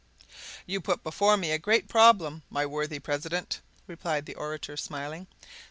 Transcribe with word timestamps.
"You 0.65 0.81
put 0.81 1.03
before 1.03 1.37
me 1.37 1.51
a 1.51 1.59
great 1.59 1.87
problem, 1.87 2.41
my 2.49 2.65
worthy 2.65 2.97
president," 2.97 3.61
replied 3.85 4.25
the 4.25 4.33
orator, 4.33 4.75
smiling. 4.75 5.27